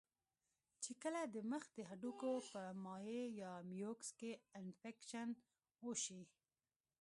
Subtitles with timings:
[0.83, 5.27] چې کله د مخ د هډوکو پۀ مائع يا ميوکس کې انفکشن
[5.83, 6.21] اوشي